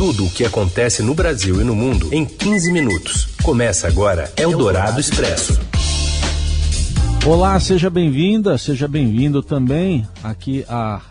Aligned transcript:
Tudo 0.00 0.24
o 0.24 0.30
que 0.30 0.46
acontece 0.46 1.02
no 1.02 1.14
Brasil 1.14 1.60
e 1.60 1.64
no 1.64 1.76
mundo 1.76 2.08
em 2.10 2.24
15 2.24 2.72
minutos. 2.72 3.28
Começa 3.42 3.86
agora 3.86 4.32
Eldorado 4.34 4.98
Expresso. 4.98 5.60
Olá, 7.26 7.60
seja 7.60 7.90
bem-vinda, 7.90 8.56
seja 8.56 8.88
bem-vindo 8.88 9.42
também 9.42 10.08
aqui 10.24 10.64
a 10.70 11.02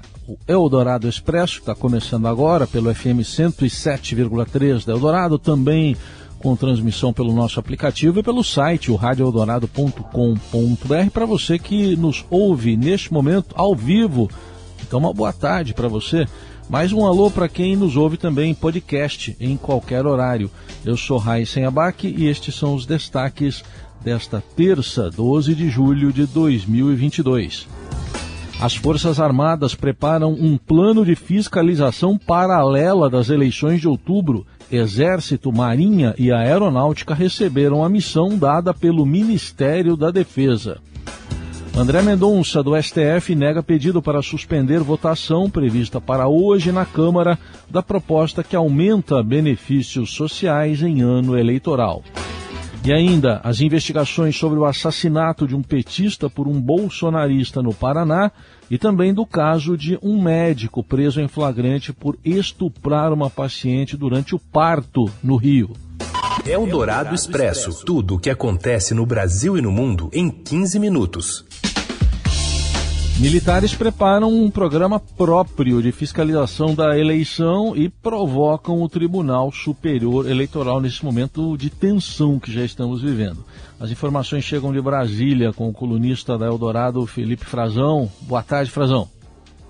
Eldorado 0.47 1.07
Expresso, 1.07 1.60
está 1.60 1.75
começando 1.75 2.28
agora 2.28 2.65
pelo 2.65 2.91
FM 2.91 3.21
107,3 3.21 4.84
da 4.84 4.94
Eldorado, 4.94 5.38
também 5.38 5.96
com 6.40 6.56
transmissão 6.56 7.14
pelo 7.14 7.32
nosso 7.32 7.60
aplicativo 7.60 8.20
e 8.20 8.24
pelo 8.24 8.44
site, 8.44 8.90
o 8.90 8.96
radioeldorado.com.br, 8.96 11.12
para 11.14 11.28
você 11.28 11.60
que 11.60 11.96
nos 11.96 12.26
ouve 12.28 12.76
neste 12.76 13.14
momento 13.14 13.54
ao 13.56 13.76
vivo. 13.76 14.28
Então, 14.82 14.98
uma 14.98 15.14
boa 15.14 15.32
tarde 15.32 15.76
para 15.76 15.88
você. 15.88 16.26
Mais 16.70 16.93
um 16.93 17.04
alô 17.04 17.31
para 17.31 17.49
quem 17.49 17.75
nos 17.75 17.97
ouve 17.97 18.15
também 18.15 18.51
em 18.51 18.54
podcast 18.54 19.36
em 19.39 19.57
qualquer 19.57 20.05
horário. 20.05 20.51
Eu 20.86 20.96
sou 20.96 21.18
Raíssen 21.18 21.65
Abac 21.65 22.07
e 22.07 22.27
estes 22.27 22.54
são 22.54 22.75
os 22.75 22.86
destaques 22.86 23.64
desta 24.04 24.43
terça, 24.55 25.10
12 25.10 25.55
de 25.55 25.68
julho 25.68 26.13
de 26.13 26.27
2022. 26.27 27.68
As 28.61 28.75
Forças 28.75 29.19
Armadas 29.19 29.74
preparam 29.74 30.32
um 30.33 30.60
plano 30.60 31.04
de 31.04 31.15
fiscalização 31.15 32.19
paralela 32.19 33.09
das 33.09 33.30
eleições 33.30 33.81
de 33.81 33.88
outubro. 33.88 34.45
Exército, 34.72 35.52
Marinha 35.52 36.13
e 36.19 36.31
Aeronáutica 36.31 37.16
receberam 37.16 37.83
a 37.83 37.89
missão 37.89 38.38
dada 38.38 38.75
pelo 38.75 39.08
Ministério 39.08 39.97
da 39.97 40.11
Defesa. 40.11 40.77
André 41.80 42.02
Mendonça, 42.02 42.61
do 42.61 42.75
STF, 42.75 43.33
nega 43.33 43.64
pedido 43.64 44.02
para 44.02 44.22
suspender 44.22 44.81
votação 44.81 45.50
prevista 45.50 46.02
para 46.02 46.28
hoje 46.28 46.73
na 46.73 46.86
Câmara 46.86 47.39
da 47.69 47.81
proposta 47.81 48.44
que 48.44 48.53
aumenta 48.53 49.23
benefícios 49.23 50.11
sociais 50.11 50.83
em 50.83 51.00
ano 51.00 51.38
eleitoral. 51.38 52.03
E 52.83 52.91
ainda 52.91 53.39
as 53.45 53.61
investigações 53.61 54.35
sobre 54.35 54.59
o 54.59 54.66
assassinato 54.66 55.47
de 55.47 55.55
um 55.55 55.61
petista 55.61 56.30
por 56.30 56.50
um 56.50 56.59
bolsonarista 56.59 57.63
no 57.63 57.73
Paraná 57.73 58.30
e 58.69 58.77
também 58.77 59.13
do 59.13 59.25
caso 59.25 59.77
de 59.77 59.97
um 60.03 60.22
médico 60.22 60.83
preso 60.83 61.22
em 61.22 61.30
flagrante 61.30 61.94
por 61.94 62.19
estuprar 62.25 63.13
uma 63.13 63.30
paciente 63.30 63.95
durante 63.95 64.35
o 64.35 64.39
parto 64.39 65.09
no 65.23 65.38
Rio. 65.38 65.72
Eldorado 66.45 67.16
Expresso 67.16 67.85
tudo 67.85 68.16
o 68.16 68.19
que 68.19 68.30
acontece 68.30 68.94
no 68.94 69.05
Brasil 69.05 69.57
e 69.57 69.61
no 69.61 69.72
mundo 69.72 70.09
em 70.11 70.30
15 70.30 70.77
minutos. 70.77 71.45
Militares 73.20 73.75
preparam 73.75 74.34
um 74.34 74.50
programa 74.50 74.98
próprio 74.98 75.81
de 75.81 75.92
fiscalização 75.92 76.73
da 76.73 76.98
eleição 76.98 77.75
e 77.75 77.89
provocam 77.89 78.81
o 78.81 78.88
Tribunal 78.88 79.52
Superior 79.52 80.25
Eleitoral 80.25 80.80
nesse 80.80 81.03
momento 81.03 81.58
de 81.58 81.70
tensão 81.70 82.40
que 82.40 82.50
já 82.50 82.64
estamos 82.64 83.02
vivendo. 83.02 83.44
As 83.78 83.92
informações 83.92 84.45
chegam 84.45 84.72
de 84.72 84.81
Brasília 84.81 85.52
com 85.52 85.67
o 85.67 85.73
colunista 85.73 86.38
da 86.38 86.45
Eldorado, 86.45 87.06
Felipe 87.06 87.44
Frazão. 87.44 88.09
Boa 88.22 88.42
tarde, 88.42 88.72
Frazão. 88.72 89.09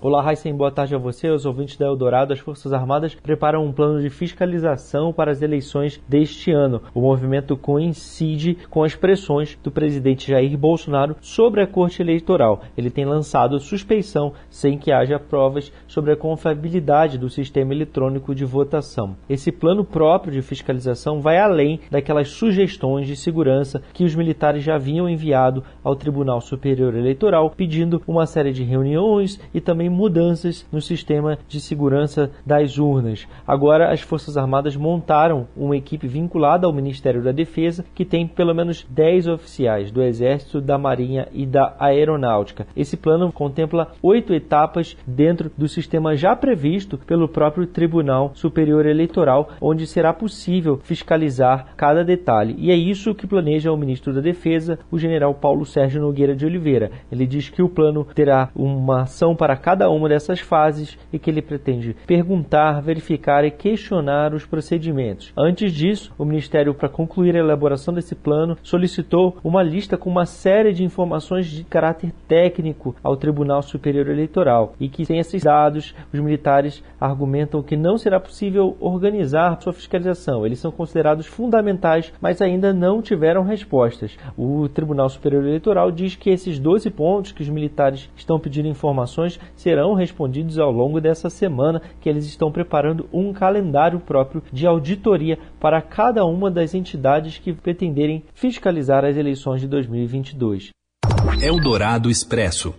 Olá, 0.02 0.22
Raíssen, 0.22 0.54
boa 0.54 0.70
tarde 0.70 0.94
a 0.94 0.98
você, 0.98 1.28
aos 1.28 1.44
ouvintes 1.44 1.76
da 1.76 1.84
Eldorado. 1.84 2.32
As 2.32 2.38
Forças 2.38 2.72
Armadas 2.72 3.14
preparam 3.14 3.62
um 3.62 3.70
plano 3.70 4.00
de 4.00 4.08
fiscalização 4.08 5.12
para 5.12 5.30
as 5.30 5.42
eleições 5.42 6.00
deste 6.08 6.50
ano. 6.50 6.80
O 6.94 7.02
movimento 7.02 7.54
coincide 7.54 8.56
com 8.70 8.82
as 8.82 8.94
pressões 8.94 9.58
do 9.62 9.70
presidente 9.70 10.30
Jair 10.30 10.56
Bolsonaro 10.56 11.16
sobre 11.20 11.60
a 11.60 11.66
Corte 11.66 12.00
Eleitoral. 12.00 12.62
Ele 12.78 12.88
tem 12.88 13.04
lançado 13.04 13.60
suspeição 13.60 14.32
sem 14.48 14.78
que 14.78 14.90
haja 14.90 15.18
provas 15.18 15.70
sobre 15.86 16.12
a 16.12 16.16
confiabilidade 16.16 17.18
do 17.18 17.28
sistema 17.28 17.74
eletrônico 17.74 18.34
de 18.34 18.46
votação. 18.46 19.14
Esse 19.28 19.52
plano 19.52 19.84
próprio 19.84 20.32
de 20.32 20.40
fiscalização 20.40 21.20
vai 21.20 21.36
além 21.36 21.78
daquelas 21.90 22.30
sugestões 22.30 23.06
de 23.06 23.16
segurança 23.16 23.82
que 23.92 24.04
os 24.04 24.14
militares 24.14 24.64
já 24.64 24.76
haviam 24.76 25.06
enviado 25.06 25.62
ao 25.84 25.94
Tribunal 25.94 26.40
Superior 26.40 26.94
Eleitoral, 26.94 27.50
pedindo 27.50 28.00
uma 28.08 28.24
série 28.24 28.50
de 28.50 28.64
reuniões 28.64 29.38
e 29.52 29.60
também 29.60 29.89
mudanças 29.90 30.66
no 30.72 30.80
sistema 30.80 31.38
de 31.48 31.60
segurança 31.60 32.30
das 32.46 32.78
urnas. 32.78 33.26
Agora, 33.46 33.92
as 33.92 34.00
Forças 34.00 34.36
Armadas 34.36 34.76
montaram 34.76 35.46
uma 35.56 35.76
equipe 35.76 36.06
vinculada 36.06 36.66
ao 36.66 36.72
Ministério 36.72 37.22
da 37.22 37.32
Defesa 37.32 37.84
que 37.94 38.04
tem 38.04 38.26
pelo 38.26 38.54
menos 38.54 38.86
10 38.88 39.26
oficiais 39.26 39.90
do 39.90 40.02
Exército, 40.02 40.60
da 40.60 40.78
Marinha 40.78 41.28
e 41.32 41.44
da 41.44 41.74
Aeronáutica. 41.78 42.66
Esse 42.76 42.96
plano 42.96 43.32
contempla 43.32 43.92
oito 44.02 44.32
etapas 44.32 44.96
dentro 45.06 45.50
do 45.56 45.68
sistema 45.68 46.16
já 46.16 46.34
previsto 46.34 46.98
pelo 46.98 47.28
próprio 47.28 47.66
Tribunal 47.66 48.32
Superior 48.34 48.86
Eleitoral, 48.86 49.50
onde 49.60 49.86
será 49.86 50.12
possível 50.12 50.78
fiscalizar 50.82 51.74
cada 51.76 52.04
detalhe. 52.04 52.54
E 52.58 52.70
é 52.70 52.74
isso 52.74 53.14
que 53.14 53.26
planeja 53.26 53.72
o 53.72 53.76
ministro 53.76 54.12
da 54.12 54.20
Defesa, 54.20 54.78
o 54.90 54.98
general 54.98 55.34
Paulo 55.34 55.64
Sérgio 55.64 56.00
Nogueira 56.00 56.34
de 56.34 56.46
Oliveira. 56.46 56.90
Ele 57.10 57.26
diz 57.26 57.48
que 57.48 57.62
o 57.62 57.68
plano 57.68 58.06
terá 58.14 58.50
uma 58.54 59.02
ação 59.02 59.34
para 59.34 59.56
cada 59.56 59.79
cada 59.80 59.88
uma 59.88 60.10
dessas 60.10 60.40
fases 60.40 60.98
e 61.10 61.18
que 61.18 61.30
ele 61.30 61.40
pretende 61.40 61.96
perguntar, 62.06 62.82
verificar 62.82 63.46
e 63.46 63.50
questionar 63.50 64.34
os 64.34 64.44
procedimentos. 64.44 65.32
Antes 65.34 65.72
disso, 65.72 66.12
o 66.18 66.24
Ministério, 66.24 66.74
para 66.74 66.86
concluir 66.86 67.34
a 67.34 67.38
elaboração 67.38 67.94
desse 67.94 68.14
plano, 68.14 68.58
solicitou 68.62 69.38
uma 69.42 69.62
lista 69.62 69.96
com 69.96 70.10
uma 70.10 70.26
série 70.26 70.74
de 70.74 70.84
informações 70.84 71.46
de 71.46 71.64
caráter 71.64 72.12
técnico 72.28 72.94
ao 73.02 73.16
Tribunal 73.16 73.62
Superior 73.62 74.06
Eleitoral 74.08 74.74
e 74.78 74.86
que, 74.86 75.06
sem 75.06 75.18
esses 75.18 75.42
dados, 75.42 75.94
os 76.12 76.20
militares 76.20 76.84
argumentam 77.00 77.62
que 77.62 77.74
não 77.74 77.96
será 77.96 78.20
possível 78.20 78.76
organizar 78.80 79.62
sua 79.62 79.72
fiscalização. 79.72 80.44
Eles 80.44 80.58
são 80.58 80.70
considerados 80.70 81.26
fundamentais, 81.26 82.12
mas 82.20 82.42
ainda 82.42 82.70
não 82.74 83.00
tiveram 83.00 83.44
respostas. 83.44 84.18
O 84.36 84.68
Tribunal 84.68 85.08
Superior 85.08 85.42
Eleitoral 85.42 85.90
diz 85.90 86.16
que 86.16 86.28
esses 86.28 86.58
12 86.58 86.90
pontos 86.90 87.32
que 87.32 87.42
os 87.42 87.48
militares 87.48 88.10
estão 88.14 88.38
pedindo 88.38 88.68
informações 88.68 89.40
serão 89.56 89.69
respondidos 89.94 90.58
ao 90.58 90.70
longo 90.70 91.00
dessa 91.00 91.30
semana, 91.30 91.82
que 92.00 92.08
eles 92.08 92.24
estão 92.26 92.50
preparando 92.50 93.08
um 93.12 93.32
calendário 93.32 94.00
próprio 94.00 94.42
de 94.52 94.66
auditoria 94.66 95.38
para 95.58 95.80
cada 95.80 96.24
uma 96.24 96.50
das 96.50 96.74
entidades 96.74 97.38
que 97.38 97.52
pretenderem 97.52 98.24
fiscalizar 98.34 99.04
as 99.04 99.16
eleições 99.16 99.60
de 99.60 99.68
2022. 99.68 100.70
Eldorado 101.42 102.10
Expresso. 102.10 102.74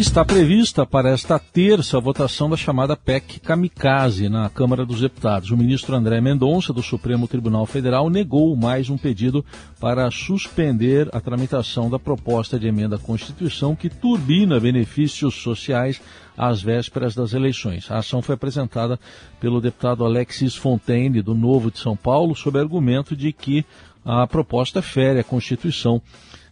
Está 0.00 0.24
prevista 0.24 0.86
para 0.86 1.10
esta 1.10 1.38
terça 1.38 1.98
a 1.98 2.00
votação 2.00 2.48
da 2.48 2.56
chamada 2.56 2.96
PEC 2.96 3.38
Kamikaze 3.38 4.30
na 4.30 4.48
Câmara 4.48 4.86
dos 4.86 5.02
Deputados. 5.02 5.50
O 5.50 5.58
ministro 5.58 5.94
André 5.94 6.22
Mendonça, 6.22 6.72
do 6.72 6.82
Supremo 6.82 7.28
Tribunal 7.28 7.66
Federal, 7.66 8.08
negou 8.08 8.56
mais 8.56 8.88
um 8.88 8.96
pedido 8.96 9.44
para 9.78 10.10
suspender 10.10 11.06
a 11.12 11.20
tramitação 11.20 11.90
da 11.90 11.98
proposta 11.98 12.58
de 12.58 12.66
emenda 12.66 12.96
à 12.96 12.98
Constituição 12.98 13.76
que 13.76 13.90
turbina 13.90 14.58
benefícios 14.58 15.34
sociais 15.34 16.00
às 16.34 16.62
vésperas 16.62 17.14
das 17.14 17.34
eleições. 17.34 17.90
A 17.90 17.98
ação 17.98 18.22
foi 18.22 18.36
apresentada 18.36 18.98
pelo 19.38 19.60
deputado 19.60 20.02
Alexis 20.02 20.56
Fontaine, 20.56 21.20
do 21.20 21.34
Novo 21.34 21.70
de 21.70 21.78
São 21.78 21.94
Paulo, 21.94 22.34
sob 22.34 22.58
argumento 22.58 23.14
de 23.14 23.34
que 23.34 23.66
a 24.02 24.26
proposta 24.26 24.80
fere 24.80 25.20
a 25.20 25.24
Constituição 25.24 26.00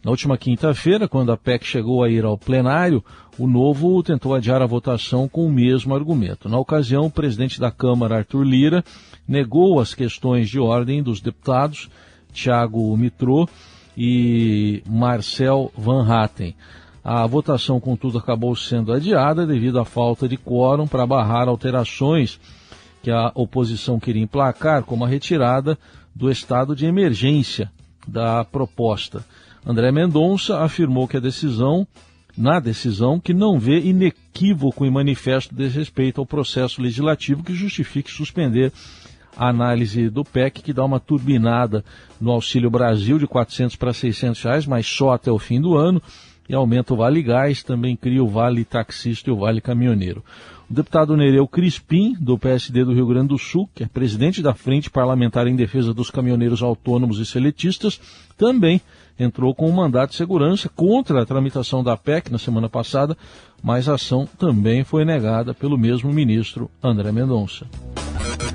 na 0.09 0.11
última 0.11 0.39
quinta-feira, 0.39 1.07
quando 1.07 1.31
a 1.31 1.37
PEC 1.37 1.67
chegou 1.67 2.03
a 2.03 2.09
ir 2.09 2.25
ao 2.25 2.39
plenário, 2.39 3.05
o 3.39 3.47
Novo 3.47 4.03
tentou 4.03 4.35
adiar 4.35 4.63
a 4.63 4.67
votação 4.67 5.29
com 5.29 5.45
o 5.45 5.53
mesmo 5.53 5.95
argumento. 5.95 6.49
Na 6.49 6.59
ocasião, 6.59 7.05
o 7.05 7.11
presidente 7.11 7.61
da 7.61 7.71
Câmara, 7.71 8.17
Arthur 8.17 8.43
Lira, 8.43 8.83
negou 9.29 9.79
as 9.79 9.93
questões 9.93 10.49
de 10.49 10.59
ordem 10.59 11.03
dos 11.03 11.21
deputados 11.21 11.91
Tiago 12.33 12.97
Mitrô 12.97 13.47
e 13.95 14.83
Marcel 14.89 15.71
Van 15.77 16.11
Hatten. 16.11 16.57
A 17.05 17.27
votação, 17.27 17.79
contudo, 17.79 18.17
acabou 18.17 18.57
sendo 18.57 18.95
adiada 18.95 19.47
devido 19.47 19.79
à 19.79 19.85
falta 19.85 20.27
de 20.27 20.39
quórum 20.39 20.87
para 20.87 21.07
barrar 21.07 21.49
alterações 21.49 22.41
que 23.03 23.11
a 23.11 23.31
oposição 23.35 24.01
queria 24.01 24.23
emplacar, 24.23 24.85
como 24.85 25.05
a 25.05 25.09
retirada 25.09 25.79
do 26.15 26.31
estado 26.31 26.75
de 26.75 26.87
emergência 26.87 27.71
da 28.07 28.43
proposta. 28.43 29.23
André 29.67 29.91
Mendonça 29.93 30.61
afirmou 30.61 31.07
que 31.07 31.17
a 31.17 31.21
decisão, 31.21 31.87
na 32.37 32.61
decisão, 32.61 33.21
que 33.21 33.35
não 33.35 33.59
vê 33.59 33.81
inequívoco 33.81 34.85
e 34.85 34.91
manifesto 34.91 35.55
desrespeito 35.55 36.21
ao 36.21 36.27
processo 36.27 36.81
legislativo 36.81 37.43
que 37.43 37.55
justifique 37.55 38.11
suspender 38.11 38.73
a 39.37 39.49
análise 39.49 40.09
do 40.11 40.25
PEC, 40.25 40.63
que 40.63 40.73
dá 40.73 40.85
uma 40.85 40.99
turbinada 40.99 41.85
no 42.21 42.33
Auxílio 42.33 42.71
Brasil 42.71 43.19
de 43.19 43.27
400 43.27 43.77
para 43.77 43.93
600 43.93 44.43
reais, 44.43 44.67
mas 44.67 44.87
só 44.87 45.13
até 45.13 45.31
o 45.31 45.39
fim 45.39 45.61
do 45.61 45.77
ano, 45.77 46.03
e 46.49 46.55
aumenta 46.55 46.95
o 46.95 46.97
Vale 46.97 47.23
Gás, 47.23 47.63
também 47.63 47.95
cria 47.95 48.25
o 48.25 48.29
Vale 48.29 48.65
Taxista 48.65 49.29
e 49.29 49.33
o 49.33 49.37
Vale 49.37 49.61
Caminhoneiro. 49.61 50.25
O 50.69 50.75
deputado 50.75 51.17
Nereu 51.17 51.47
Crispim, 51.47 52.15
do 52.19 52.39
PSD 52.39 52.85
do 52.85 52.93
Rio 52.93 53.07
Grande 53.07 53.29
do 53.29 53.39
Sul, 53.39 53.69
que 53.75 53.85
é 53.85 53.87
presidente 53.87 54.43
da 54.43 54.55
Frente 54.55 54.91
Parlamentar 54.91 55.47
em 55.47 55.57
Defesa 55.57 55.95
dos 55.95 56.11
Caminhoneiros 56.11 56.63
Autônomos 56.63 57.19
e 57.19 57.27
Seletistas, 57.27 58.01
também 58.37 58.81
entrou 59.19 59.55
com 59.55 59.69
um 59.69 59.73
mandato 59.73 60.11
de 60.11 60.17
segurança 60.17 60.69
contra 60.69 61.23
a 61.23 61.27
tramitação 61.27 61.83
da 61.83 61.97
PEC 61.97 62.31
na 62.31 62.39
semana 62.39 62.69
passada, 62.69 63.17
mas 63.63 63.89
a 63.89 63.95
ação 63.95 64.29
também 64.39 64.85
foi 64.85 65.05
negada 65.05 65.53
pelo 65.53 65.77
mesmo 65.77 66.13
ministro 66.13 66.71
André 66.83 67.11
Mendonça. 67.11 67.67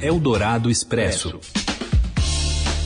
Eldorado 0.02 0.70
Expresso. 0.70 1.40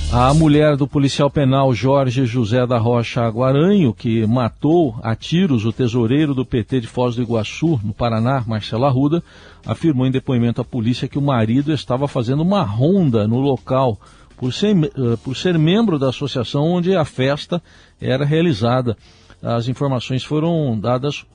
A 0.09 0.33
mulher 0.33 0.77
do 0.77 0.87
policial 0.87 1.29
penal 1.29 1.73
Jorge 1.73 2.25
José 2.25 2.65
da 2.65 2.77
Rocha 2.77 3.21
Aguaranho, 3.21 3.93
que 3.93 4.25
matou 4.25 4.95
a 5.03 5.13
tiros 5.13 5.65
o 5.65 5.73
tesoureiro 5.73 6.33
do 6.33 6.45
PT 6.45 6.79
de 6.79 6.87
Foz 6.87 7.15
do 7.15 7.21
Iguaçu, 7.21 7.77
no 7.83 7.93
Paraná, 7.93 8.41
Marcelo 8.47 8.85
Arruda, 8.85 9.21
afirmou 9.65 10.07
em 10.07 10.11
depoimento 10.11 10.61
à 10.61 10.63
polícia 10.63 11.09
que 11.09 11.17
o 11.17 11.21
marido 11.21 11.73
estava 11.73 12.07
fazendo 12.07 12.41
uma 12.41 12.63
ronda 12.63 13.27
no 13.27 13.37
local 13.37 13.99
por 14.37 14.53
ser, 14.53 14.75
eh, 14.75 15.17
por 15.23 15.35
ser 15.35 15.57
membro 15.57 15.99
da 15.99 16.09
associação 16.09 16.63
onde 16.63 16.95
a 16.95 17.03
festa 17.03 17.61
era 17.99 18.23
realizada. 18.23 18.95
As 19.41 19.67
informações 19.67 20.23
foram 20.23 20.79
dadas 20.79 21.25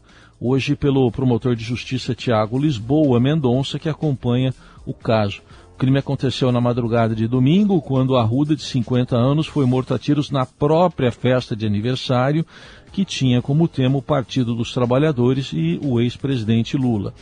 hoje 0.40 0.74
pelo 0.74 1.10
promotor 1.10 1.54
de 1.54 1.62
justiça 1.62 2.14
Tiago 2.14 2.58
Lisboa 2.58 3.20
Mendonça, 3.20 3.78
que 3.78 3.88
acompanha 3.88 4.54
o 4.86 4.94
caso. 4.94 5.40
O 5.74 5.78
crime 5.78 5.98
aconteceu 5.98 6.50
na 6.52 6.60
madrugada 6.60 7.14
de 7.14 7.26
domingo, 7.26 7.80
quando 7.80 8.16
a 8.16 8.22
Ruda, 8.22 8.54
de 8.54 8.62
50 8.62 9.16
anos, 9.16 9.46
foi 9.46 9.66
morta 9.66 9.96
a 9.96 9.98
tiros 9.98 10.30
na 10.30 10.46
própria 10.46 11.10
festa 11.10 11.56
de 11.56 11.66
aniversário, 11.66 12.46
que 12.92 13.04
tinha 13.04 13.40
como 13.40 13.66
tema 13.66 13.98
o 13.98 14.02
Partido 14.02 14.54
dos 14.54 14.72
Trabalhadores 14.72 15.50
e 15.52 15.80
o 15.82 16.00
ex-presidente 16.00 16.76
Lula. 16.76 17.14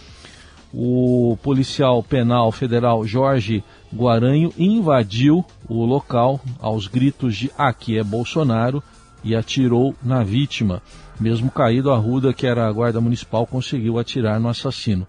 O 0.72 1.36
policial 1.42 2.02
penal 2.02 2.52
federal 2.52 3.04
Jorge 3.04 3.64
Guaranho 3.92 4.52
invadiu 4.56 5.44
o 5.68 5.84
local 5.84 6.40
aos 6.60 6.86
gritos 6.86 7.36
de 7.36 7.50
Aqui 7.58 7.98
é 7.98 8.04
Bolsonaro 8.04 8.82
e 9.24 9.34
atirou 9.34 9.94
na 10.02 10.22
vítima. 10.22 10.80
Mesmo 11.18 11.50
caído, 11.50 11.90
a 11.90 11.96
Ruda, 11.96 12.32
que 12.32 12.46
era 12.46 12.66
a 12.66 12.72
guarda 12.72 13.00
municipal, 13.00 13.46
conseguiu 13.46 13.98
atirar 13.98 14.40
no 14.40 14.48
assassino. 14.48 15.06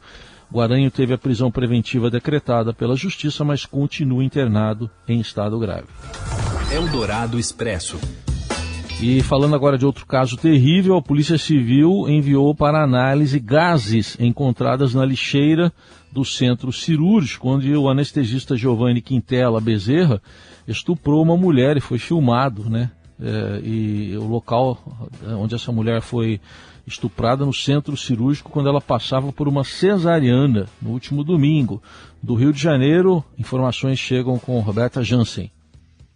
Guaranho 0.51 0.91
teve 0.91 1.13
a 1.13 1.17
prisão 1.17 1.49
preventiva 1.49 2.09
decretada 2.09 2.73
pela 2.73 2.95
Justiça, 2.95 3.45
mas 3.45 3.65
continua 3.65 4.23
internado 4.23 4.89
em 5.07 5.21
estado 5.21 5.57
grave. 5.57 5.87
Eldorado 6.73 7.39
Expresso. 7.39 7.97
E 9.01 9.23
falando 9.23 9.55
agora 9.55 9.79
de 9.79 9.85
outro 9.85 10.05
caso 10.05 10.37
terrível, 10.37 10.95
a 10.95 11.01
Polícia 11.01 11.35
Civil 11.35 12.07
enviou 12.07 12.53
para 12.53 12.83
análise 12.83 13.39
gases 13.39 14.15
encontradas 14.19 14.93
na 14.93 15.03
lixeira 15.03 15.73
do 16.11 16.23
centro 16.23 16.71
cirúrgico, 16.71 17.49
onde 17.49 17.75
o 17.75 17.89
anestesista 17.89 18.55
Giovanni 18.55 19.01
Quintela 19.01 19.59
Bezerra 19.59 20.21
estuprou 20.67 21.23
uma 21.23 21.35
mulher 21.35 21.77
e 21.77 21.81
foi 21.81 21.97
filmado, 21.97 22.69
né? 22.69 22.91
É, 23.19 23.61
e 23.63 24.15
o 24.17 24.27
local 24.27 24.77
onde 25.35 25.55
essa 25.55 25.71
mulher 25.71 26.01
foi 26.01 26.39
estuprada 26.85 27.43
no 27.43 27.53
centro 27.53 27.97
cirúrgico 27.97 28.51
quando 28.51 28.69
ela 28.69 28.81
passava 28.81 29.33
por 29.33 29.47
uma 29.47 29.63
cesariana 29.63 30.67
no 30.79 30.91
último 30.91 31.23
domingo. 31.23 31.81
Do 32.21 32.35
Rio 32.35 32.53
de 32.53 32.61
Janeiro, 32.61 33.23
informações 33.35 33.97
chegam 33.97 34.37
com 34.37 34.59
Roberta 34.59 35.03
Jansen. 35.03 35.49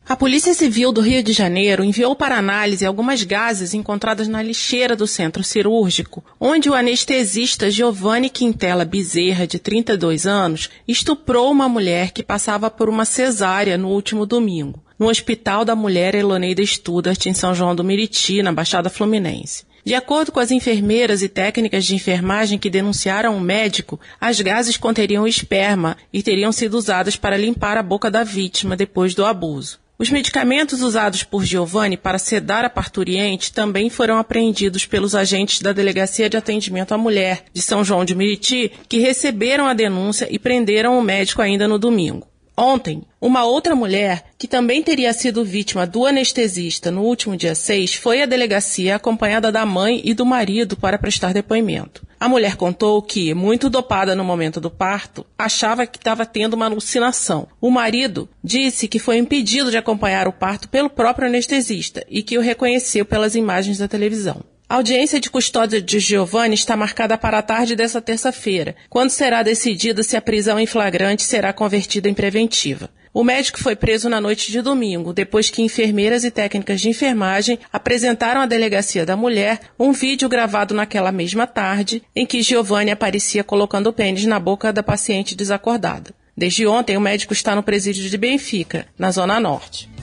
A 0.07 0.15
Polícia 0.15 0.53
Civil 0.53 0.91
do 0.91 1.01
Rio 1.01 1.23
de 1.23 1.33
Janeiro 1.33 1.83
enviou 1.83 2.15
para 2.15 2.37
análise 2.37 2.85
algumas 2.85 3.23
gases 3.23 3.73
encontradas 3.73 4.27
na 4.27 4.39
lixeira 4.39 4.95
do 4.95 5.07
centro 5.07 5.43
cirúrgico, 5.43 6.23
onde 6.39 6.69
o 6.69 6.75
anestesista 6.75 7.71
Giovanni 7.71 8.29
Quintela 8.29 8.85
Bezerra, 8.85 9.47
de 9.47 9.57
32 9.57 10.27
anos, 10.27 10.69
estuprou 10.87 11.49
uma 11.49 11.67
mulher 11.67 12.11
que 12.11 12.21
passava 12.21 12.69
por 12.69 12.87
uma 12.87 13.03
cesárea 13.03 13.79
no 13.79 13.87
último 13.87 14.27
domingo, 14.27 14.79
no 14.99 15.09
Hospital 15.09 15.65
da 15.65 15.75
Mulher 15.75 16.13
Eloneida 16.13 16.63
Studart, 16.63 17.25
em 17.25 17.33
São 17.33 17.55
João 17.55 17.75
do 17.75 17.83
Meriti, 17.83 18.43
na 18.43 18.53
Baixada 18.53 18.91
Fluminense. 18.91 19.63
De 19.83 19.95
acordo 19.95 20.31
com 20.31 20.39
as 20.39 20.51
enfermeiras 20.51 21.23
e 21.23 21.27
técnicas 21.27 21.83
de 21.83 21.95
enfermagem 21.95 22.59
que 22.59 22.69
denunciaram 22.69 23.35
o 23.35 23.41
médico, 23.41 23.99
as 24.21 24.39
gases 24.39 24.77
conteriam 24.77 25.27
esperma 25.27 25.97
e 26.13 26.21
teriam 26.21 26.51
sido 26.51 26.77
usadas 26.77 27.15
para 27.15 27.37
limpar 27.37 27.75
a 27.75 27.83
boca 27.83 28.11
da 28.11 28.23
vítima 28.23 28.75
depois 28.75 29.15
do 29.15 29.25
abuso. 29.25 29.83
Os 29.97 30.09
medicamentos 30.09 30.81
usados 30.81 31.23
por 31.23 31.45
Giovanni 31.45 31.95
para 31.95 32.19
sedar 32.19 32.65
a 32.65 32.69
parturiente 32.69 33.53
também 33.53 33.89
foram 33.89 34.17
apreendidos 34.17 34.85
pelos 34.85 35.15
agentes 35.15 35.61
da 35.61 35.71
Delegacia 35.71 36.29
de 36.29 36.35
Atendimento 36.35 36.93
à 36.93 36.97
Mulher 36.97 37.45
de 37.53 37.61
São 37.61 37.81
João 37.81 38.03
de 38.03 38.13
Meriti, 38.13 38.69
que 38.89 38.99
receberam 38.99 39.67
a 39.67 39.73
denúncia 39.73 40.27
e 40.29 40.37
prenderam 40.37 40.99
o 40.99 41.01
médico 41.01 41.41
ainda 41.41 41.65
no 41.65 41.79
domingo. 41.79 42.27
Ontem, 42.57 43.03
uma 43.19 43.43
outra 43.43 43.75
mulher, 43.75 44.23
que 44.37 44.47
também 44.47 44.81
teria 44.81 45.11
sido 45.11 45.43
vítima 45.43 45.85
do 45.85 46.05
anestesista 46.05 46.89
no 46.89 47.01
último 47.01 47.35
dia 47.35 47.53
6, 47.53 47.95
foi 47.95 48.21
à 48.21 48.25
delegacia 48.25 48.95
acompanhada 48.95 49.51
da 49.51 49.65
mãe 49.65 50.01
e 50.05 50.13
do 50.13 50.25
marido 50.25 50.77
para 50.77 50.97
prestar 50.97 51.33
depoimento. 51.33 52.05
A 52.17 52.29
mulher 52.29 52.55
contou 52.55 53.01
que, 53.01 53.33
muito 53.33 53.69
dopada 53.69 54.15
no 54.15 54.23
momento 54.23 54.61
do 54.61 54.71
parto, 54.71 55.25
achava 55.37 55.85
que 55.85 55.97
estava 55.97 56.25
tendo 56.25 56.53
uma 56.53 56.65
alucinação. 56.65 57.45
O 57.59 57.69
marido 57.69 58.29
disse 58.41 58.87
que 58.87 58.99
foi 58.99 59.17
impedido 59.17 59.69
de 59.69 59.77
acompanhar 59.77 60.25
o 60.25 60.33
parto 60.33 60.69
pelo 60.69 60.89
próprio 60.89 61.27
anestesista 61.27 62.05
e 62.09 62.23
que 62.23 62.37
o 62.37 62.41
reconheceu 62.41 63.05
pelas 63.05 63.35
imagens 63.35 63.79
da 63.79 63.87
televisão. 63.87 64.41
A 64.67 64.77
audiência 64.77 65.19
de 65.19 65.29
custódia 65.29 65.79
de 65.79 65.99
Giovanni 65.99 66.55
está 66.55 66.75
marcada 66.75 67.15
para 67.19 67.37
a 67.37 67.43
tarde 67.43 67.75
desta 67.75 68.01
terça-feira, 68.01 68.75
quando 68.89 69.11
será 69.11 69.43
decidido 69.43 70.01
se 70.01 70.17
a 70.17 70.21
prisão 70.21 70.59
em 70.59 70.65
flagrante 70.65 71.21
será 71.21 71.53
convertida 71.53 72.09
em 72.09 72.15
preventiva. 72.15 72.89
O 73.13 73.23
médico 73.23 73.59
foi 73.59 73.75
preso 73.75 74.09
na 74.09 74.19
noite 74.19 74.51
de 74.51 74.63
domingo, 74.63 75.13
depois 75.13 75.51
que 75.51 75.61
enfermeiras 75.61 76.23
e 76.23 76.31
técnicas 76.31 76.81
de 76.81 76.89
enfermagem 76.89 77.59
apresentaram 77.71 78.41
à 78.41 78.47
delegacia 78.47 79.05
da 79.05 79.15
mulher 79.15 79.59
um 79.79 79.91
vídeo 79.91 80.27
gravado 80.27 80.73
naquela 80.73 81.11
mesma 81.11 81.45
tarde, 81.45 82.01
em 82.15 82.25
que 82.25 82.41
Giovanni 82.41 82.89
aparecia 82.89 83.43
colocando 83.43 83.87
o 83.87 83.93
pênis 83.93 84.25
na 84.25 84.39
boca 84.39 84.73
da 84.73 84.81
paciente 84.81 85.35
desacordada. 85.35 86.11
Desde 86.35 86.65
ontem, 86.65 86.97
o 86.97 87.01
médico 87.01 87.33
está 87.33 87.55
no 87.55 87.61
presídio 87.61 88.09
de 88.09 88.17
Benfica, 88.17 88.87
na 88.97 89.11
Zona 89.11 89.39
Norte. 89.39 89.94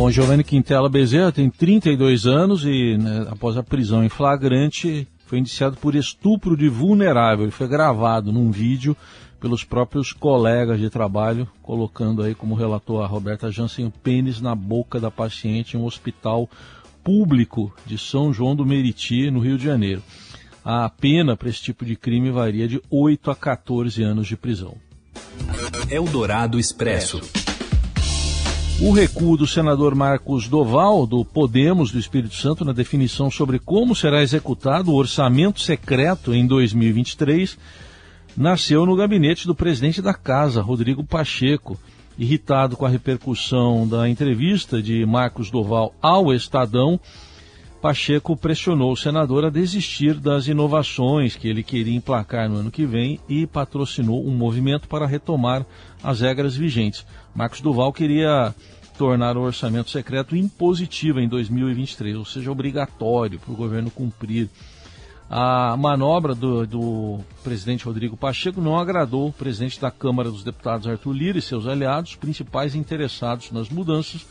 Bom, 0.00 0.10
Giovanni 0.10 0.42
Quintela 0.42 0.88
Bezerra 0.88 1.30
tem 1.30 1.50
32 1.50 2.24
anos 2.24 2.64
e, 2.64 2.96
né, 2.96 3.26
após 3.28 3.58
a 3.58 3.62
prisão 3.62 4.02
em 4.02 4.08
flagrante, 4.08 5.06
foi 5.26 5.38
indiciado 5.38 5.76
por 5.76 5.94
estupro 5.94 6.56
de 6.56 6.70
vulnerável. 6.70 7.44
Ele 7.44 7.52
foi 7.52 7.68
gravado 7.68 8.32
num 8.32 8.50
vídeo 8.50 8.96
pelos 9.38 9.62
próprios 9.62 10.10
colegas 10.10 10.80
de 10.80 10.88
trabalho, 10.88 11.46
colocando 11.62 12.22
aí, 12.22 12.34
como 12.34 12.54
relatou 12.54 13.02
a 13.02 13.06
Roberta 13.06 13.50
Jansen, 13.50 13.84
o 13.84 13.90
pênis 13.90 14.40
na 14.40 14.54
boca 14.54 14.98
da 14.98 15.10
paciente 15.10 15.76
em 15.76 15.80
um 15.80 15.84
hospital 15.84 16.48
público 17.04 17.70
de 17.84 17.98
São 17.98 18.32
João 18.32 18.56
do 18.56 18.64
Meriti, 18.64 19.30
no 19.30 19.40
Rio 19.40 19.58
de 19.58 19.64
Janeiro. 19.64 20.02
A 20.64 20.88
pena 20.88 21.36
para 21.36 21.50
esse 21.50 21.60
tipo 21.60 21.84
de 21.84 21.94
crime 21.94 22.30
varia 22.30 22.66
de 22.66 22.80
8 22.88 23.30
a 23.30 23.36
14 23.36 24.02
anos 24.02 24.26
de 24.26 24.34
prisão. 24.34 24.76
Eldorado 25.90 26.58
Expresso. 26.58 27.20
O 28.82 28.92
recuo 28.92 29.36
do 29.36 29.46
senador 29.46 29.94
Marcos 29.94 30.48
Doval, 30.48 31.06
do 31.06 31.22
Podemos 31.22 31.92
do 31.92 31.98
Espírito 31.98 32.34
Santo, 32.34 32.64
na 32.64 32.72
definição 32.72 33.30
sobre 33.30 33.58
como 33.58 33.94
será 33.94 34.22
executado 34.22 34.90
o 34.90 34.94
orçamento 34.94 35.60
secreto 35.60 36.32
em 36.32 36.46
2023, 36.46 37.58
nasceu 38.34 38.86
no 38.86 38.96
gabinete 38.96 39.46
do 39.46 39.54
presidente 39.54 40.00
da 40.00 40.14
casa, 40.14 40.62
Rodrigo 40.62 41.04
Pacheco. 41.04 41.78
Irritado 42.18 42.74
com 42.74 42.86
a 42.86 42.88
repercussão 42.88 43.86
da 43.86 44.08
entrevista 44.08 44.82
de 44.82 45.04
Marcos 45.04 45.50
Doval 45.50 45.94
ao 46.00 46.32
Estadão, 46.32 46.98
Pacheco 47.80 48.36
pressionou 48.36 48.92
o 48.92 48.96
senador 48.96 49.42
a 49.42 49.50
desistir 49.50 50.12
das 50.14 50.46
inovações 50.46 51.34
que 51.34 51.48
ele 51.48 51.62
queria 51.62 51.96
emplacar 51.96 52.46
no 52.46 52.56
ano 52.56 52.70
que 52.70 52.84
vem 52.84 53.18
e 53.26 53.46
patrocinou 53.46 54.22
um 54.26 54.36
movimento 54.36 54.86
para 54.86 55.06
retomar 55.06 55.64
as 56.04 56.20
regras 56.20 56.54
vigentes. 56.54 57.06
Marcos 57.34 57.62
Duval 57.62 57.90
queria 57.90 58.54
tornar 58.98 59.34
o 59.38 59.40
orçamento 59.40 59.88
secreto 59.88 60.36
impositivo 60.36 61.20
em 61.20 61.28
2023, 61.28 62.16
ou 62.16 62.24
seja, 62.26 62.52
obrigatório 62.52 63.38
para 63.38 63.52
o 63.52 63.56
governo 63.56 63.90
cumprir. 63.90 64.50
A 65.30 65.74
manobra 65.78 66.34
do, 66.34 66.66
do, 66.66 67.20
presidente 67.42 67.86
Rodrigo 67.86 68.14
Pacheco 68.14 68.60
não 68.60 68.78
agradou 68.78 69.28
o 69.28 69.32
presidente 69.32 69.80
da 69.80 69.90
Câmara 69.90 70.30
dos 70.30 70.44
Deputados, 70.44 70.86
Arthur 70.86 71.12
Lira, 71.12 71.38
e 71.38 71.42
seus 71.42 71.66
aliados, 71.66 72.14
principais 72.14 72.74
interessados 72.74 73.50
nas 73.52 73.70
mudanças, 73.70 74.26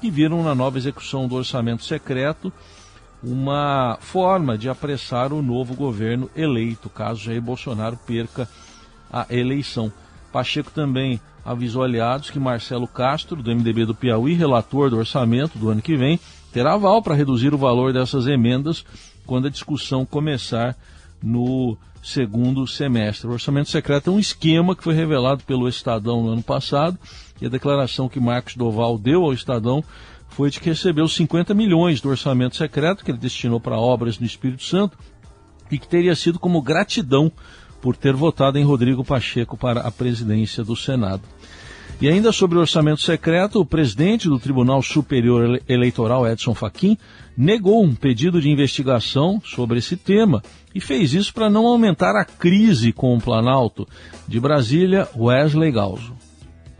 que 0.00 0.10
viram 0.10 0.44
na 0.44 0.54
nova 0.54 0.78
execução 0.78 1.26
do 1.26 1.34
orçamento 1.34 1.82
secreto 1.82 2.52
uma 3.24 3.96
forma 4.00 4.58
de 4.58 4.68
apressar 4.68 5.32
o 5.32 5.42
novo 5.42 5.74
governo 5.74 6.30
eleito, 6.36 6.90
caso 6.90 7.22
Jair 7.22 7.40
Bolsonaro 7.40 7.98
perca 8.06 8.48
a 9.12 9.26
eleição. 9.30 9.92
Pacheco 10.32 10.70
também 10.70 11.20
avisou 11.44 11.82
aliados 11.82 12.30
que 12.30 12.38
Marcelo 12.38 12.86
Castro, 12.86 13.42
do 13.42 13.54
MDB 13.54 13.86
do 13.86 13.94
Piauí, 13.94 14.34
relator 14.34 14.90
do 14.90 14.98
orçamento 14.98 15.58
do 15.58 15.70
ano 15.70 15.82
que 15.82 15.96
vem, 15.96 16.18
terá 16.52 16.74
aval 16.74 17.02
para 17.02 17.14
reduzir 17.14 17.54
o 17.54 17.58
valor 17.58 17.92
dessas 17.92 18.26
emendas 18.26 18.84
quando 19.26 19.46
a 19.46 19.50
discussão 19.50 20.04
começar 20.04 20.76
no 21.22 21.76
segundo 22.02 22.66
semestre. 22.66 23.26
O 23.26 23.32
orçamento 23.32 23.70
secreto 23.70 24.10
é 24.10 24.12
um 24.12 24.18
esquema 24.18 24.76
que 24.76 24.84
foi 24.84 24.94
revelado 24.94 25.42
pelo 25.44 25.68
Estadão 25.68 26.22
no 26.22 26.30
ano 26.30 26.42
passado 26.42 26.98
e 27.40 27.46
a 27.46 27.48
declaração 27.48 28.08
que 28.08 28.20
Marcos 28.20 28.56
Doval 28.56 28.98
deu 28.98 29.24
ao 29.24 29.32
Estadão 29.32 29.82
foi 30.34 30.50
de 30.50 30.58
que 30.58 30.68
recebeu 30.68 31.06
50 31.06 31.54
milhões 31.54 32.00
do 32.00 32.08
orçamento 32.08 32.56
secreto 32.56 33.04
que 33.04 33.10
ele 33.12 33.18
destinou 33.18 33.60
para 33.60 33.78
obras 33.78 34.18
no 34.18 34.26
Espírito 34.26 34.64
Santo 34.64 34.98
e 35.70 35.78
que 35.78 35.86
teria 35.86 36.16
sido 36.16 36.40
como 36.40 36.60
gratidão 36.60 37.30
por 37.80 37.96
ter 37.96 38.14
votado 38.14 38.58
em 38.58 38.64
Rodrigo 38.64 39.04
Pacheco 39.04 39.56
para 39.56 39.82
a 39.82 39.92
presidência 39.92 40.64
do 40.64 40.74
Senado. 40.74 41.22
E 42.00 42.08
ainda 42.08 42.32
sobre 42.32 42.58
o 42.58 42.60
orçamento 42.60 43.00
secreto, 43.00 43.60
o 43.60 43.64
presidente 43.64 44.28
do 44.28 44.40
Tribunal 44.40 44.82
Superior 44.82 45.60
Eleitoral, 45.68 46.26
Edson 46.26 46.52
Fachin, 46.52 46.98
negou 47.36 47.84
um 47.84 47.94
pedido 47.94 48.40
de 48.40 48.50
investigação 48.50 49.40
sobre 49.44 49.78
esse 49.78 49.96
tema 49.96 50.42
e 50.74 50.80
fez 50.80 51.14
isso 51.14 51.32
para 51.32 51.48
não 51.48 51.64
aumentar 51.64 52.16
a 52.16 52.24
crise 52.24 52.92
com 52.92 53.14
o 53.14 53.20
Planalto. 53.20 53.86
De 54.26 54.40
Brasília, 54.40 55.08
Wesley 55.16 55.70
Galzo. 55.70 56.23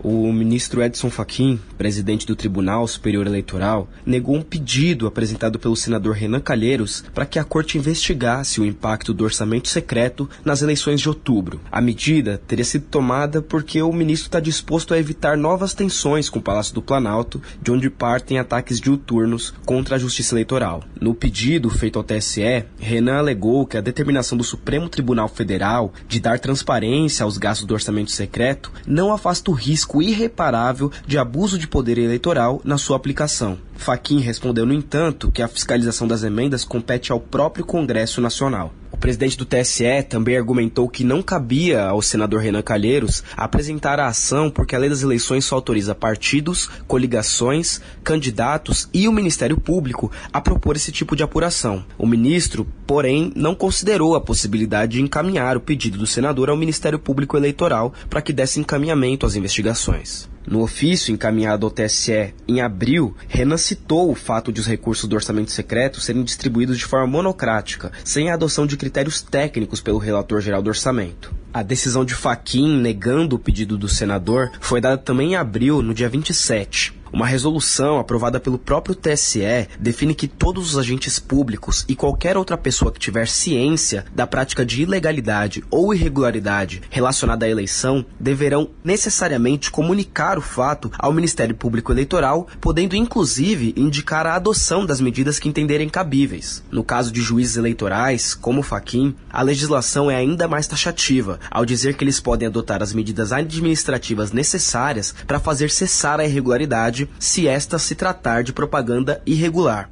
O 0.05 0.31
ministro 0.35 0.83
Edson 0.83 1.09
Fachin, 1.09 1.59
presidente 1.79 2.27
do 2.27 2.37
Tribunal 2.37 2.87
Superior 2.87 3.27
Eleitoral, 3.27 3.89
negou 4.05 4.37
um 4.37 4.43
pedido 4.43 5.07
apresentado 5.07 5.59
pelo 5.59 5.75
senador 5.75 6.15
Renan 6.15 6.41
Calheiros 6.41 7.03
para 7.15 7.25
que 7.25 7.39
a 7.39 7.45
corte 7.45 7.79
investigasse 7.79 8.61
o 8.61 8.67
impacto 8.67 9.15
do 9.15 9.25
orçamento 9.25 9.67
secreto 9.67 10.29
nas 10.45 10.61
eleições 10.61 11.01
de 11.01 11.09
outubro. 11.09 11.59
A 11.73 11.81
medida 11.81 12.39
teria 12.47 12.67
sido 12.67 12.85
tomada 12.85 13.41
porque 13.41 13.81
o 13.81 13.91
ministro 13.95 14.27
está 14.27 14.41
disposto 14.41 14.93
a 14.93 14.99
evitar 14.99 15.39
novas 15.39 15.73
tensões 15.73 16.29
com 16.29 16.39
o 16.39 16.43
Palácio 16.43 16.75
do 16.75 16.83
Planalto, 16.83 17.41
de 17.63 17.73
onde 17.73 17.89
partem 17.89 18.39
ataques 18.39 18.79
diuturnos 18.79 19.55
contra 19.65 19.97
a 19.97 19.99
Justiça 19.99 20.35
Eleitoral. 20.35 20.83
No 21.01 21.15
pedido 21.15 21.71
feito 21.71 21.99
ao 21.99 22.05
TSE, 22.05 22.67
Renan 22.79 23.21
alegou 23.21 23.65
que 23.65 23.79
a 23.79 23.81
determinação 23.81 24.37
do 24.37 24.45
Supremo 24.45 24.91
Tribunal 24.91 25.29
Federal 25.29 25.95
de 26.07 26.21
dar 26.21 26.39
transparência 26.39 27.25
aos 27.25 27.39
gastos 27.39 27.67
do 27.67 27.73
orçamento 27.73 28.11
secreto 28.11 28.71
não 28.87 29.11
afasta 29.11 29.51
o 29.51 29.55
risco 29.55 29.94
risco 29.95 30.03
irreparável 30.03 30.91
de 31.07 31.19
abuso 31.19 31.59
de 31.59 31.69
poder 31.69 31.99
eleitoral 31.99 32.61
na 32.65 32.79
sua 32.79 32.97
aplicação. 32.97 33.59
Faquin 33.76 34.21
respondeu, 34.21 34.64
no 34.64 34.73
entanto, 34.73 35.31
que 35.31 35.43
a 35.43 35.49
fiscalização 35.49 36.07
das 36.07 36.23
emendas 36.23 36.64
compete 36.64 37.12
ao 37.12 37.21
próprio 37.21 37.64
Congresso 37.64 38.21
Nacional. 38.21 38.73
O 38.95 38.97
presidente 38.97 39.37
do 39.37 39.45
TSE 39.45 40.04
também 40.09 40.37
argumentou 40.37 40.88
que 40.88 41.02
não 41.02 41.21
cabia 41.21 41.85
ao 41.85 42.00
senador 42.00 42.40
Renan 42.40 42.62
Calheiros 42.62 43.25
apresentar 43.37 43.99
a 43.99 44.07
ação 44.07 44.49
porque 44.49 44.75
a 44.75 44.78
lei 44.78 44.88
das 44.88 45.02
eleições 45.02 45.45
só 45.45 45.57
autoriza 45.57 45.97
partidos, 45.97 46.71
coligações, 46.87 47.81
candidatos 48.04 48.88
e 48.95 49.09
o 49.09 49.12
Ministério 49.12 49.59
Público 49.59 50.12
a 50.33 50.40
propor 50.40 50.76
esse 50.76 50.93
tipo 50.93 51.16
de 51.16 51.25
apuração. 51.25 51.85
O 51.99 52.07
ministro, 52.07 52.66
porém, 52.87 53.33
não 53.35 53.54
considerou 53.54 54.14
a 54.14 54.21
possibilidade 54.21 54.93
de 54.93 55.02
encaminhar 55.02 55.57
o 55.57 55.61
pedido 55.61 55.99
do 55.99 56.07
senador 56.07 56.49
ao 56.49 56.57
Ministério 56.57 56.99
Público 56.99 57.37
Eleitoral 57.37 57.93
para 58.09 58.23
que 58.23 58.33
desse 58.33 58.61
encaminhamento 58.61 59.26
às 59.26 59.35
investigações. 59.35 60.33
No 60.47 60.61
ofício 60.61 61.13
encaminhado 61.13 61.65
ao 61.65 61.71
TSE 61.71 62.35
em 62.47 62.61
abril, 62.61 63.17
Renan 63.29 63.57
citou 63.57 64.11
o 64.11 64.15
fato 64.15 64.53
de 64.53 64.61
os 64.61 64.67
recursos 64.67 65.09
do 65.09 65.17
orçamento 65.17 65.51
secreto 65.51 66.01
serem 66.01 66.23
distribuídos 66.23 66.77
de 66.77 66.85
forma 66.85 67.07
monocrática, 67.07 67.91
sem 68.05 68.31
a 68.31 68.35
adoção 68.35 68.67
de 68.67 68.77
critérios 68.77 69.23
técnicos 69.23 69.81
pelo 69.81 69.99
relator 69.99 70.41
geral 70.41 70.63
do 70.63 70.69
orçamento. 70.69 71.35
A 71.53 71.63
decisão 71.63 72.05
de 72.05 72.15
Faquim 72.15 72.79
negando 72.79 73.37
o 73.37 73.39
pedido 73.39 73.79
do 73.79 73.89
senador 73.89 74.51
foi 74.61 74.81
dada 74.81 74.99
também 74.99 75.33
em 75.33 75.37
abril, 75.37 75.81
no 75.81 75.95
dia 75.95 76.09
27. 76.09 77.04
Uma 77.14 77.26
resolução 77.26 78.00
aprovada 78.00 78.40
pelo 78.40 78.59
próprio 78.59 78.92
TSE 78.92 79.68
define 79.78 80.16
que 80.16 80.26
todos 80.26 80.71
os 80.71 80.76
agentes 80.76 81.21
públicos 81.21 81.85
e 81.88 81.94
qualquer 81.94 82.37
outra 82.37 82.59
pessoa 82.59 82.90
que 82.90 82.99
tiver 82.99 83.28
ciência 83.28 84.04
da 84.12 84.26
prática 84.26 84.66
de 84.66 84.83
ilegalidade 84.83 85.62
ou 85.71 85.94
irregularidade 85.94 86.83
relacionada 86.90 87.47
à 87.47 87.49
eleição 87.49 88.04
deverão 88.18 88.68
necessariamente 88.83 89.71
comunicar 89.71 90.37
o 90.38 90.40
fato 90.40 90.90
ao 90.99 91.12
Ministério 91.12 91.54
Público 91.54 91.92
Eleitoral, 91.92 92.49
podendo 92.61 92.97
inclusive 92.97 93.73
indicar 93.76 94.26
a 94.26 94.35
adoção 94.35 94.85
das 94.85 95.00
medidas 95.00 95.38
que 95.38 95.49
entenderem 95.49 95.88
cabíveis. 95.88 96.64
No 96.68 96.83
caso 96.83 97.12
de 97.12 97.21
juízes 97.21 97.56
eleitorais, 97.56 98.35
como 98.35 98.61
Faquim, 98.61 99.14
a 99.30 99.40
legislação 99.40 100.11
é 100.11 100.16
ainda 100.16 100.49
mais 100.49 100.66
taxativa, 100.66 101.38
ao 101.49 101.64
dizer 101.64 101.94
que 101.94 102.02
eles 102.02 102.18
podem 102.18 102.49
adotar 102.49 102.83
as 102.83 102.92
medidas 102.92 103.30
administrativas 103.30 104.33
necessárias 104.33 105.14
para 105.28 105.38
fazer 105.38 105.71
cessar 105.71 106.18
a 106.18 106.25
irregularidade 106.25 107.04
se 107.19 107.49
esta 107.49 107.79
se 107.79 107.95
tratar 107.95 108.43
de 108.43 108.53
propaganda 108.53 109.23
irregular. 109.27 109.91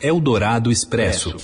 Eldorado 0.00 0.70
Expresso. 0.70 1.36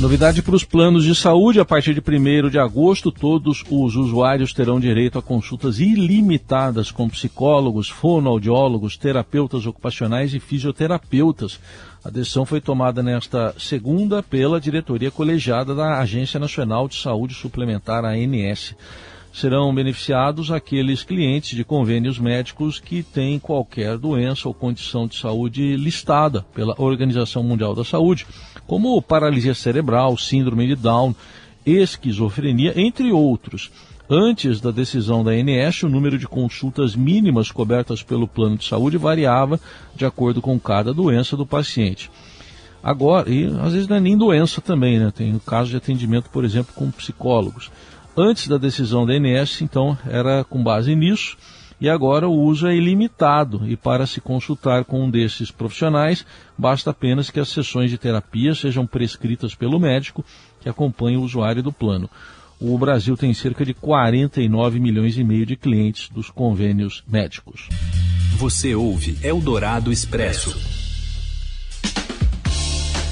Novidade 0.00 0.42
para 0.42 0.56
os 0.56 0.64
planos 0.64 1.04
de 1.04 1.14
saúde: 1.14 1.60
a 1.60 1.64
partir 1.64 1.94
de 1.94 2.00
1 2.00 2.50
de 2.50 2.58
agosto, 2.58 3.12
todos 3.12 3.62
os 3.70 3.94
usuários 3.94 4.52
terão 4.52 4.80
direito 4.80 5.18
a 5.18 5.22
consultas 5.22 5.78
ilimitadas 5.78 6.90
com 6.90 7.08
psicólogos, 7.08 7.88
fonoaudiólogos, 7.88 8.96
terapeutas 8.96 9.66
ocupacionais 9.66 10.34
e 10.34 10.40
fisioterapeutas. 10.40 11.60
A 12.04 12.10
decisão 12.10 12.44
foi 12.44 12.60
tomada 12.60 13.02
nesta 13.02 13.54
segunda 13.56 14.22
pela 14.22 14.60
diretoria 14.60 15.12
colegiada 15.12 15.74
da 15.74 16.00
Agência 16.00 16.40
Nacional 16.40 16.88
de 16.88 16.96
Saúde 16.96 17.34
Suplementar, 17.34 18.04
ANS 18.04 18.74
serão 19.34 19.74
beneficiados 19.74 20.52
aqueles 20.52 21.02
clientes 21.02 21.56
de 21.56 21.64
convênios 21.64 22.20
médicos 22.20 22.78
que 22.78 23.02
têm 23.02 23.40
qualquer 23.40 23.98
doença 23.98 24.46
ou 24.46 24.54
condição 24.54 25.08
de 25.08 25.16
saúde 25.16 25.76
listada 25.76 26.42
pela 26.54 26.76
Organização 26.78 27.42
Mundial 27.42 27.74
da 27.74 27.84
Saúde, 27.84 28.26
como 28.64 29.02
paralisia 29.02 29.52
cerebral, 29.52 30.16
síndrome 30.16 30.68
de 30.68 30.76
Down, 30.76 31.16
esquizofrenia, 31.66 32.80
entre 32.80 33.10
outros. 33.10 33.72
Antes 34.08 34.60
da 34.60 34.70
decisão 34.70 35.24
da 35.24 35.32
ANS, 35.32 35.82
o 35.82 35.88
número 35.88 36.16
de 36.16 36.28
consultas 36.28 36.94
mínimas 36.94 37.50
cobertas 37.50 38.04
pelo 38.04 38.28
plano 38.28 38.56
de 38.56 38.64
saúde 38.64 38.96
variava 38.96 39.58
de 39.96 40.06
acordo 40.06 40.40
com 40.40 40.60
cada 40.60 40.94
doença 40.94 41.36
do 41.36 41.44
paciente. 41.44 42.08
Agora, 42.80 43.28
e 43.30 43.46
às 43.46 43.72
vezes 43.72 43.88
não 43.88 43.96
é 43.96 44.00
nem 44.00 44.16
doença 44.16 44.60
também, 44.60 44.98
né? 44.98 45.10
Tem 45.10 45.34
o 45.34 45.40
caso 45.40 45.70
de 45.70 45.76
atendimento, 45.76 46.30
por 46.30 46.44
exemplo, 46.44 46.72
com 46.74 46.90
psicólogos. 46.90 47.70
Antes 48.16 48.46
da 48.46 48.56
decisão 48.56 49.04
da 49.04 49.12
ANS, 49.12 49.60
então, 49.60 49.98
era 50.06 50.44
com 50.44 50.62
base 50.62 50.94
nisso, 50.94 51.36
e 51.80 51.88
agora 51.88 52.28
o 52.28 52.40
uso 52.40 52.68
é 52.68 52.76
ilimitado 52.76 53.62
e 53.66 53.76
para 53.76 54.06
se 54.06 54.20
consultar 54.20 54.84
com 54.84 55.04
um 55.04 55.10
desses 55.10 55.50
profissionais, 55.50 56.24
basta 56.56 56.90
apenas 56.90 57.28
que 57.28 57.40
as 57.40 57.48
sessões 57.48 57.90
de 57.90 57.98
terapia 57.98 58.54
sejam 58.54 58.86
prescritas 58.86 59.54
pelo 59.54 59.80
médico 59.80 60.24
que 60.60 60.68
acompanha 60.68 61.18
o 61.18 61.22
usuário 61.22 61.62
do 61.62 61.72
plano. 61.72 62.08
O 62.60 62.78
Brasil 62.78 63.16
tem 63.16 63.34
cerca 63.34 63.64
de 63.64 63.74
49 63.74 64.78
milhões 64.78 65.18
e 65.18 65.24
meio 65.24 65.44
de 65.44 65.56
clientes 65.56 66.08
dos 66.08 66.30
convênios 66.30 67.02
médicos. 67.06 67.68
Você 68.36 68.74
ouve 68.74 69.18
Eldorado 69.22 69.92
Expresso. 69.92 70.56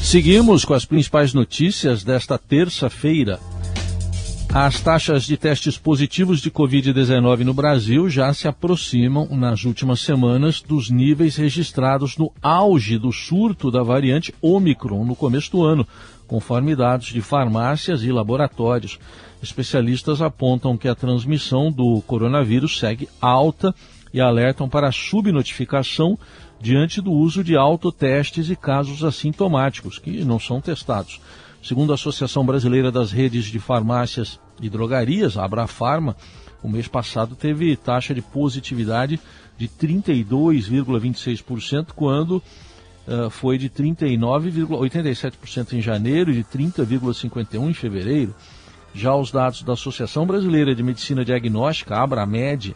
Seguimos 0.00 0.64
com 0.64 0.75
as 0.75 0.85
principais 0.85 1.35
notícias 1.35 2.04
desta 2.04 2.38
terça-feira. 2.38 3.40
As 4.54 4.82
taxas 4.82 5.25
de 5.25 5.38
testes 5.38 5.78
positivos 5.78 6.38
de 6.42 6.50
Covid-19 6.50 7.38
no 7.38 7.54
Brasil 7.54 8.06
já 8.11 8.35
se 8.35 8.47
aproximam 8.47 9.26
nas 9.30 9.64
últimas 9.64 10.00
semanas 10.00 10.61
dos 10.61 10.90
níveis 10.90 11.37
registrados 11.37 12.18
no 12.18 12.30
auge 12.42 12.99
do 12.99 13.11
surto 13.11 13.71
da 13.71 13.82
variante 13.82 14.35
Omicron 14.42 15.06
no 15.06 15.16
começo 15.16 15.52
do 15.52 15.64
ano, 15.64 15.88
conforme 16.26 16.76
dados 16.76 17.06
de 17.06 17.23
farmácias 17.23 18.02
e 18.02 18.12
laboratórios. 18.12 18.99
Especialistas 19.42 20.21
apontam 20.21 20.76
que 20.76 20.87
a 20.87 20.94
transmissão 20.94 21.73
do 21.73 22.02
coronavírus 22.02 22.78
segue 22.78 23.09
alta 23.23 23.75
e 24.12 24.21
alertam 24.21 24.68
para 24.68 24.88
a 24.88 24.92
subnotificação 24.92 26.18
diante 26.61 27.00
do 27.00 27.11
uso 27.11 27.42
de 27.42 27.56
autotestes 27.56 28.50
e 28.50 28.54
casos 28.54 29.02
assintomáticos, 29.02 29.99
que 29.99 30.23
não 30.26 30.38
são 30.38 30.61
testados. 30.61 31.18
Segundo 31.62 31.92
a 31.92 31.95
Associação 31.95 32.45
Brasileira 32.45 32.90
das 32.90 33.12
Redes 33.12 33.45
de 33.45 33.61
Farmácias 33.61 34.40
e 34.61 34.69
Drogarias, 34.69 35.37
a 35.37 35.45
Abrafarma, 35.45 36.16
o 36.61 36.69
mês 36.69 36.88
passado 36.88 37.37
teve 37.37 37.76
taxa 37.76 38.12
de 38.12 38.21
positividade 38.21 39.21
de 39.57 39.69
32,26%, 39.69 41.92
quando 41.95 42.42
uh, 43.07 43.31
foi 43.31 43.59
de 43.59 43.71
39,87% 43.71 45.75
em 45.75 45.81
janeiro 45.81 46.33
e 46.33 46.35
de 46.35 46.42
30,51% 46.42 47.71
em 47.71 47.73
fevereiro. 47.73 48.35
Já 48.92 49.14
os 49.14 49.31
dados 49.31 49.62
da 49.62 49.75
Associação 49.75 50.26
Brasileira 50.26 50.75
de 50.75 50.83
Medicina 50.83 51.25
Diagnóstica, 51.25 51.97
Abramed, 51.97 52.75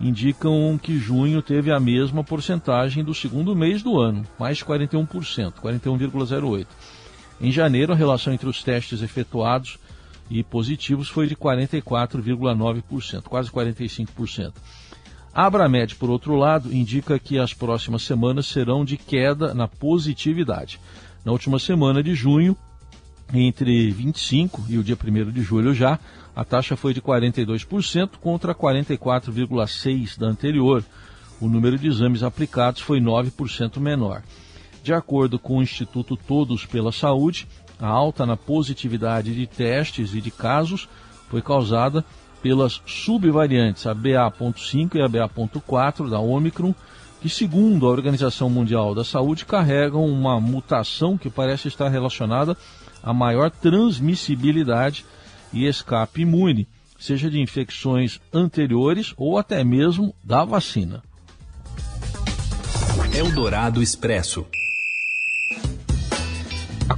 indicam 0.00 0.80
que 0.82 0.98
junho 0.98 1.42
teve 1.42 1.70
a 1.70 1.78
mesma 1.78 2.24
porcentagem 2.24 3.04
do 3.04 3.12
segundo 3.12 3.54
mês 3.54 3.82
do 3.82 4.00
ano, 4.00 4.24
mais 4.38 4.62
41%, 4.62 5.52
41,08%. 5.62 6.66
Em 7.40 7.50
janeiro, 7.50 7.92
a 7.92 7.96
relação 7.96 8.32
entre 8.32 8.48
os 8.48 8.62
testes 8.62 9.02
efetuados 9.02 9.78
e 10.28 10.42
positivos 10.44 11.08
foi 11.08 11.26
de 11.26 11.34
44,9%, 11.34 13.22
quase 13.22 13.50
45%. 13.50 14.52
A 15.32 15.46
Abramed, 15.46 15.94
por 15.94 16.10
outro 16.10 16.36
lado, 16.36 16.74
indica 16.74 17.18
que 17.18 17.38
as 17.38 17.54
próximas 17.54 18.02
semanas 18.02 18.46
serão 18.46 18.84
de 18.84 18.96
queda 18.96 19.54
na 19.54 19.66
positividade. 19.66 20.78
Na 21.24 21.32
última 21.32 21.58
semana 21.58 22.02
de 22.02 22.14
junho, 22.14 22.56
entre 23.32 23.90
25 23.90 24.64
e 24.68 24.76
o 24.76 24.82
dia 24.82 24.98
1 25.02 25.30
de 25.30 25.42
julho 25.42 25.72
já, 25.72 25.98
a 26.34 26.44
taxa 26.44 26.76
foi 26.76 26.92
de 26.92 27.00
42% 27.00 28.10
contra 28.20 28.54
44,6% 28.54 30.18
da 30.18 30.26
anterior. 30.26 30.84
O 31.40 31.48
número 31.48 31.78
de 31.78 31.86
exames 31.86 32.22
aplicados 32.22 32.80
foi 32.82 33.00
9% 33.00 33.78
menor. 33.78 34.22
De 34.82 34.94
acordo 34.94 35.38
com 35.38 35.58
o 35.58 35.62
Instituto 35.62 36.16
Todos 36.16 36.64
pela 36.64 36.92
Saúde, 36.92 37.46
A 37.80 37.88
alta 37.88 38.26
na 38.26 38.36
positividade 38.36 39.34
de 39.34 39.46
testes 39.46 40.14
e 40.14 40.20
de 40.20 40.30
casos 40.30 40.86
foi 41.30 41.40
causada 41.40 42.04
pelas 42.42 42.82
subvariantes, 42.84 43.86
a 43.86 43.94
BA.5 43.94 44.96
e 44.96 45.02
a 45.02 45.08
BA.4 45.08 46.10
da 46.10 46.20
Omicron, 46.20 46.74
que, 47.22 47.28
segundo 47.28 47.86
a 47.86 47.90
Organização 47.90 48.50
Mundial 48.50 48.94
da 48.94 49.04
Saúde, 49.04 49.46
carregam 49.46 50.04
uma 50.04 50.40
mutação 50.40 51.16
que 51.16 51.30
parece 51.30 51.68
estar 51.68 51.88
relacionada 51.88 52.56
a 53.02 53.14
maior 53.14 53.50
transmissibilidade 53.50 55.04
e 55.52 55.66
escape 55.66 56.22
imune, 56.22 56.68
seja 56.98 57.30
de 57.30 57.40
infecções 57.40 58.20
anteriores 58.32 59.14
ou 59.16 59.38
até 59.38 59.64
mesmo 59.64 60.14
da 60.22 60.44
vacina. 60.44 61.02
Eldorado 63.14 63.82
Expresso. 63.82 64.46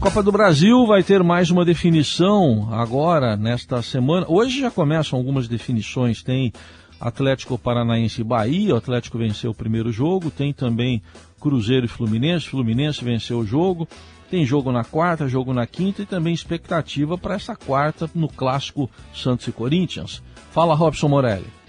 Copa 0.03 0.21
do 0.21 0.33
Brasil 0.33 0.85
vai 0.85 1.01
ter 1.05 1.23
mais 1.23 1.49
uma 1.53 1.65
definição 1.65 2.69
agora, 2.73 3.37
nesta 3.37 3.81
semana. 3.83 4.27
Hoje 4.29 4.59
já 4.59 4.69
começam 4.69 5.17
algumas 5.17 5.47
definições. 5.47 6.25
Tem 6.25 6.53
Atlético 7.01 7.57
Paranaense 7.57 8.21
e 8.21 8.25
Bahia. 8.25 8.75
O 8.75 8.79
Atlético 8.79 9.17
venceu 9.17 9.53
o 9.53 9.55
primeiro 9.55 9.93
jogo. 9.93 10.29
Tem 10.29 10.53
também 10.53 11.01
Cruzeiro 11.41 11.87
e 11.87 11.89
Fluminense. 11.89 12.49
Fluminense 12.49 13.05
venceu 13.05 13.39
o 13.39 13.47
jogo. 13.47 13.87
Tem 14.29 14.45
jogo 14.45 14.73
na 14.73 14.83
quarta, 14.83 15.29
jogo 15.29 15.55
na 15.55 15.69
quinta 15.69 16.03
e 16.03 16.07
também 16.07 16.35
expectativa 16.35 17.17
para 17.17 17.37
essa 17.37 17.55
quarta 17.55 18.11
no 18.13 18.29
clássico 18.29 18.91
Santos 19.15 19.47
e 19.47 19.53
Corinthians. 19.53 20.21
Fala, 20.51 20.75
Robson 20.75 21.07
Morelli. 21.07 21.62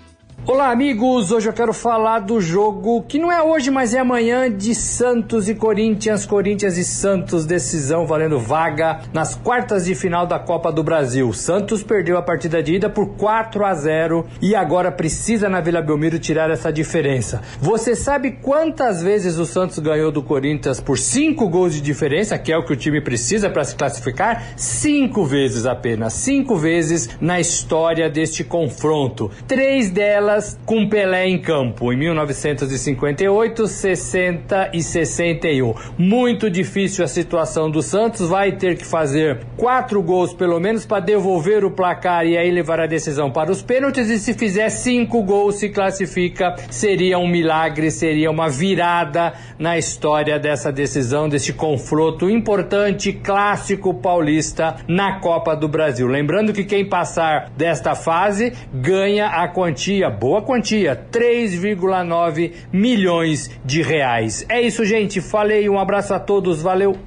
Olá, 0.45 0.71
amigos! 0.71 1.31
Hoje 1.31 1.47
eu 1.47 1.53
quero 1.53 1.71
falar 1.71 2.19
do 2.19 2.41
jogo 2.41 3.01
que 3.03 3.17
não 3.17 3.31
é 3.31 3.41
hoje, 3.41 3.71
mas 3.71 3.93
é 3.93 3.99
amanhã 3.99 4.51
de 4.51 4.75
Santos 4.75 5.47
e 5.47 5.55
Corinthians. 5.55 6.25
Corinthians 6.25 6.77
e 6.77 6.83
Santos, 6.83 7.45
decisão 7.45 8.05
valendo 8.05 8.37
vaga 8.37 8.99
nas 9.13 9.35
quartas 9.35 9.85
de 9.85 9.95
final 9.95 10.27
da 10.27 10.37
Copa 10.37 10.69
do 10.69 10.83
Brasil. 10.83 11.31
Santos 11.31 11.81
perdeu 11.81 12.17
a 12.17 12.21
partida 12.21 12.61
de 12.61 12.73
ida 12.73 12.89
por 12.89 13.15
4 13.15 13.65
a 13.65 13.73
0 13.73 14.25
e 14.41 14.53
agora 14.53 14.91
precisa 14.91 15.47
na 15.47 15.61
Vila 15.61 15.81
Belmiro 15.81 16.19
tirar 16.19 16.51
essa 16.51 16.73
diferença. 16.73 17.41
Você 17.61 17.95
sabe 17.95 18.31
quantas 18.31 19.01
vezes 19.01 19.37
o 19.37 19.45
Santos 19.45 19.79
ganhou 19.79 20.11
do 20.11 20.21
Corinthians 20.21 20.81
por 20.81 20.97
5 20.97 21.47
gols 21.47 21.73
de 21.73 21.79
diferença, 21.79 22.37
que 22.37 22.51
é 22.51 22.57
o 22.57 22.65
que 22.65 22.73
o 22.73 22.77
time 22.77 22.99
precisa 22.99 23.49
para 23.49 23.63
se 23.63 23.77
classificar? 23.77 24.43
Cinco 24.57 25.23
vezes 25.23 25.65
apenas. 25.65 26.11
Cinco 26.11 26.57
vezes 26.57 27.11
na 27.21 27.39
história 27.39 28.09
deste 28.09 28.43
confronto. 28.43 29.31
Três 29.47 29.89
delas 29.89 30.32
com 30.65 30.87
Pelé 30.87 31.27
em 31.27 31.39
campo, 31.39 31.91
em 31.91 31.97
1958, 31.97 33.67
60 33.67 34.71
e 34.73 34.81
61. 34.81 35.73
Muito 35.97 36.49
difícil 36.49 37.03
a 37.03 37.07
situação 37.07 37.69
do 37.69 37.81
Santos, 37.81 38.29
vai 38.29 38.51
ter 38.53 38.77
que 38.77 38.85
fazer 38.85 39.39
quatro 39.57 40.01
gols 40.01 40.33
pelo 40.33 40.59
menos 40.59 40.85
para 40.85 40.99
devolver 40.99 41.63
o 41.63 41.71
placar 41.71 42.25
e 42.25 42.37
aí 42.37 42.49
levar 42.51 42.79
a 42.79 42.87
decisão 42.87 43.31
para 43.31 43.51
os 43.51 43.61
pênaltis. 43.61 44.09
E 44.09 44.19
se 44.19 44.33
fizer 44.33 44.69
cinco 44.69 45.21
gols, 45.23 45.55
se 45.55 45.69
classifica, 45.69 46.55
seria 46.69 47.17
um 47.19 47.27
milagre, 47.27 47.91
seria 47.91 48.31
uma 48.31 48.49
virada 48.49 49.33
na 49.59 49.77
história 49.77 50.39
dessa 50.39 50.71
decisão, 50.71 51.29
desse 51.29 51.53
confronto 51.53 52.29
importante, 52.29 53.13
clássico 53.13 53.93
paulista 53.93 54.75
na 54.87 55.19
Copa 55.19 55.55
do 55.55 55.67
Brasil. 55.67 56.07
Lembrando 56.07 56.53
que 56.53 56.63
quem 56.63 56.87
passar 56.87 57.49
desta 57.55 57.95
fase 57.95 58.53
ganha 58.73 59.27
a 59.27 59.47
quantia 59.47 60.09
boa 60.23 60.41
quantia, 60.41 60.95
3,9 61.11 62.53
milhões 62.71 63.51
de 63.65 63.81
reais. 63.81 64.45
É 64.47 64.61
isso, 64.61 64.85
gente. 64.85 65.19
Falei, 65.19 65.67
um 65.67 65.77
abraço 65.77 66.13
a 66.13 66.19
todos, 66.19 66.61
valeu. 66.61 66.97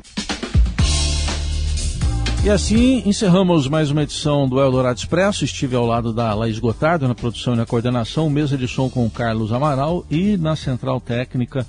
E 2.44 2.50
assim 2.50 3.02
encerramos 3.06 3.68
mais 3.68 3.90
uma 3.90 4.02
edição 4.02 4.46
do 4.46 4.60
Eldorado 4.60 4.98
Expresso. 4.98 5.46
Estive 5.46 5.74
ao 5.74 5.86
lado 5.86 6.12
da 6.12 6.34
Laís 6.34 6.58
Gotardo 6.58 7.08
na 7.08 7.14
produção 7.14 7.54
e 7.54 7.56
na 7.56 7.64
coordenação, 7.64 8.28
mesa 8.28 8.54
de 8.54 8.68
som 8.68 8.90
com 8.90 9.06
o 9.06 9.10
Carlos 9.10 9.50
Amaral 9.50 10.04
e 10.10 10.36
na 10.36 10.54
central 10.54 11.00
técnica 11.00 11.66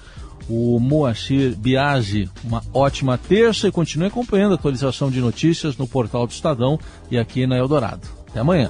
o 0.49 0.77
Moacir 0.81 1.55
Biasi. 1.55 2.29
Uma 2.43 2.61
ótima 2.73 3.17
terça 3.17 3.69
e 3.69 3.71
continue 3.71 4.09
acompanhando 4.09 4.51
a 4.51 4.55
atualização 4.55 5.09
de 5.09 5.21
notícias 5.21 5.77
no 5.77 5.87
portal 5.87 6.27
do 6.27 6.33
Estadão 6.33 6.77
e 7.09 7.17
aqui 7.17 7.47
na 7.47 7.57
Eldorado. 7.57 8.05
Até 8.27 8.41
amanhã. 8.41 8.69